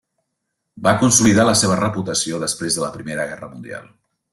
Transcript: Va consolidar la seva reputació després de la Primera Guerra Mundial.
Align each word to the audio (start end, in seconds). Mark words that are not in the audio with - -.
Va 0.87 0.93
consolidar 1.03 1.47
la 1.49 1.55
seva 1.61 1.77
reputació 1.83 2.43
després 2.49 2.79
de 2.79 2.87
la 2.87 2.93
Primera 2.97 3.33
Guerra 3.33 3.53
Mundial. 3.57 3.91